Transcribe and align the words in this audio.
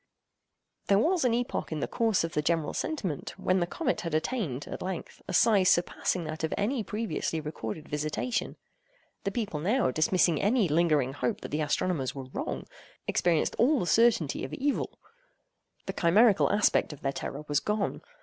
There 0.87 0.97
was 0.97 1.23
an 1.25 1.33
epoch 1.35 1.71
in 1.71 1.79
the 1.79 1.87
course 1.87 2.23
of 2.23 2.33
the 2.33 2.41
general 2.41 2.73
sentiment 2.73 3.35
when 3.37 3.59
the 3.59 3.67
comet 3.67 4.01
had 4.01 4.15
attained, 4.15 4.67
at 4.67 4.81
length, 4.81 5.21
a 5.27 5.33
size 5.35 5.69
surpassing 5.69 6.23
that 6.23 6.43
of 6.43 6.51
any 6.57 6.83
previously 6.83 7.39
recorded 7.39 7.87
visitation. 7.87 8.55
The 9.25 9.31
people 9.31 9.59
now, 9.59 9.91
dismissing 9.91 10.41
any 10.41 10.67
lingering 10.67 11.13
hope 11.13 11.41
that 11.41 11.49
the 11.51 11.61
astronomers 11.61 12.15
were 12.15 12.29
wrong, 12.33 12.65
experienced 13.07 13.55
all 13.59 13.79
the 13.79 13.85
certainty 13.85 14.43
of 14.43 14.55
evil. 14.55 14.97
The 15.85 15.93
chimerical 15.93 16.51
aspect 16.51 16.93
of 16.93 17.01
their 17.01 17.13
terror 17.13 17.45
was 17.47 17.59
gone. 17.59 18.01